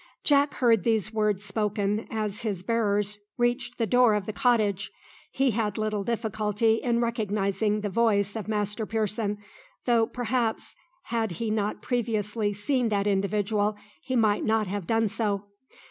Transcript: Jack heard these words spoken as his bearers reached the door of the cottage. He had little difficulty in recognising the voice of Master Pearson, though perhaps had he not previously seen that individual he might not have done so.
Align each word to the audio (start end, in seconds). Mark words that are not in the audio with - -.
Jack 0.23 0.55
heard 0.55 0.81
these 0.81 1.13
words 1.13 1.43
spoken 1.43 2.07
as 2.09 2.41
his 2.41 2.63
bearers 2.63 3.19
reached 3.37 3.77
the 3.77 3.85
door 3.85 4.15
of 4.15 4.25
the 4.25 4.33
cottage. 4.33 4.91
He 5.31 5.51
had 5.51 5.77
little 5.77 6.03
difficulty 6.03 6.81
in 6.81 6.99
recognising 7.01 7.81
the 7.81 7.89
voice 7.89 8.35
of 8.35 8.47
Master 8.47 8.87
Pearson, 8.87 9.37
though 9.85 10.07
perhaps 10.07 10.75
had 11.03 11.33
he 11.33 11.51
not 11.51 11.83
previously 11.83 12.51
seen 12.51 12.89
that 12.89 13.05
individual 13.05 13.75
he 14.01 14.15
might 14.15 14.43
not 14.43 14.65
have 14.65 14.87
done 14.87 15.07
so. 15.07 15.43